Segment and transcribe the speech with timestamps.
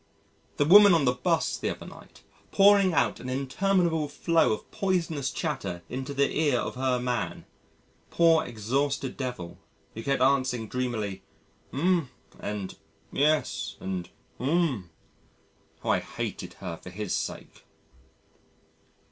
[0.57, 5.29] The woman on the 'bus the other night pouring out an interminable flow of poisonous
[5.29, 7.45] chatter into the ear of her man
[8.09, 9.59] poor, exhausted devil
[9.93, 11.21] who kept answering dreamily
[11.71, 12.09] "Oom"
[12.39, 14.09] and"Yes" and
[14.41, 14.89] "Oom"
[15.83, 17.63] how I hated her for his sake!